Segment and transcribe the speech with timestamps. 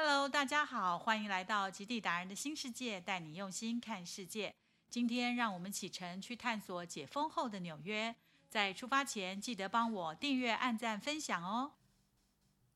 [0.00, 4.54] Hello，大家好，欢迎来到极地达人的新世界，带你用心看世界。
[4.88, 8.14] 今天让我们启程去探索解封后的纽约。
[8.48, 11.72] 在出发前，记得帮我订阅、按赞、分享哦。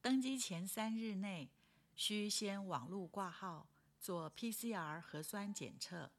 [0.00, 1.50] 登机前三日内，
[1.94, 3.68] 需先网络挂号
[4.00, 6.10] 做 PCR 核酸检测。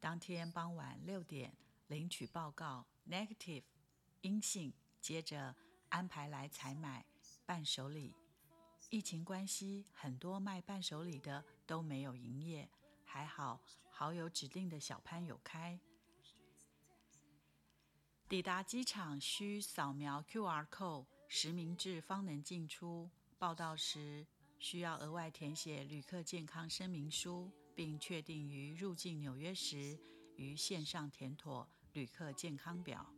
[0.00, 1.52] 当天傍晚六点
[1.88, 3.64] 领取报告，negative
[4.22, 5.54] 阴性，接着
[5.90, 7.04] 安排来采买
[7.44, 8.14] 伴手礼。
[8.90, 12.68] 疫情关系，很多卖伴手礼的都没有营业，
[13.04, 15.78] 还好好友指定的小潘有开。
[18.28, 23.10] 抵达机场需扫描 QR code 实名制方能进出。
[23.38, 24.26] 报到时
[24.58, 29.98] 需要额外填写旅客健康声明书，并确定于入境纽约时
[30.36, 33.15] 于线上填妥旅客健康表。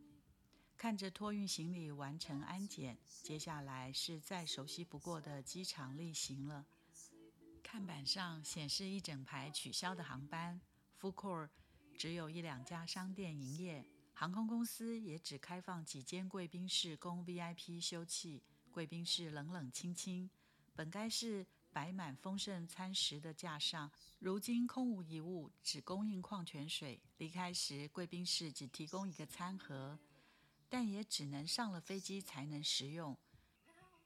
[0.79, 6.65] 看着托运行李完成安检，接下来是再熟悉不过的机场例行了。
[7.61, 10.61] 看板上显示一整排取消的航班
[11.01, 11.49] ，Full Core
[11.97, 13.85] 只有一两家商店营业。
[14.13, 18.39] 航空公司也只开放几间贵宾室供 VIP 休憩，
[18.71, 20.29] 贵宾室冷冷清清。
[20.73, 27.01] 本该是摆满丰盛餐食的架上，如今空无一物，只供应矿泉水。
[27.17, 29.99] 离开时，贵宾室只提供一个餐盒，
[30.69, 33.17] 但也只能上了飞机才能食用，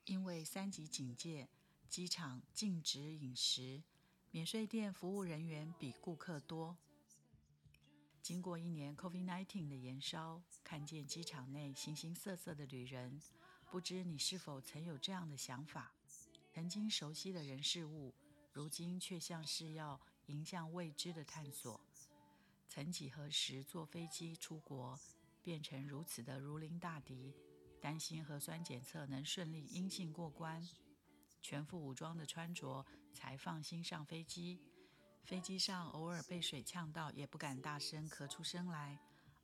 [0.06, 1.50] 因为三级警戒，
[1.89, 3.83] 机场禁止饮食。
[4.31, 6.75] 免税店服务人员比顾客多。
[8.22, 13.22] 经过一年 COVID-19 的延烧，看见机场内形形色色的旅人，
[13.70, 15.94] 不知你是否曾有这样的想法？
[16.52, 18.14] 曾经熟悉的人事物，
[18.53, 21.80] 如今却像是要迎向未知的探索。
[22.70, 24.98] 曾几何时，坐飞机出国
[25.44, 27.36] 变成如此的如临大敌，
[27.81, 30.66] 担心核酸检测能顺利阴性过关，
[31.41, 34.61] 全副武装的穿着才放心上飞机。
[35.23, 38.99] 飞机上偶尔被水呛到，也不敢大声咳出声来，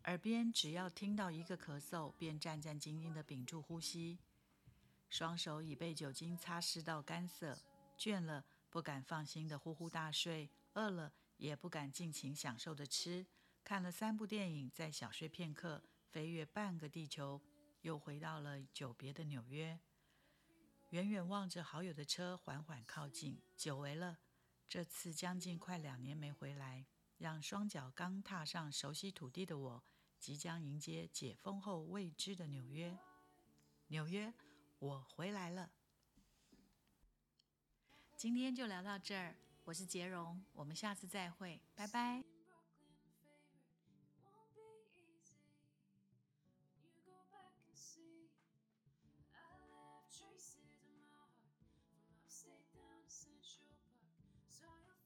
[0.05, 4.19] 耳边只要听到一个咳嗽，便战战兢兢地屏住呼吸，
[5.09, 7.57] 双手已被酒精擦拭到干涩，
[7.97, 13.25] 倦了不敢放心地呼呼大睡，饿了也不敢尽情享受地吃。
[13.63, 17.41] 看了三部电影，再小睡片刻，飞越半个地球，
[17.81, 19.79] 又回到了久别的纽约。
[20.89, 24.17] 远远望着好友的车缓缓靠近，久违了。
[24.67, 26.85] 这次将近快两年没回来，
[27.17, 29.83] 让双脚刚踏上熟悉土地的我，
[30.19, 32.97] 即将迎接解封后未知的纽约。
[33.87, 34.33] 纽约，
[34.79, 35.69] 我回来了。
[38.15, 42.38] 今天就聊到这儿，我是杰荣，我们下次再会，拜拜。
[53.09, 54.13] Essential Park.
[54.45, 54.98] Saw your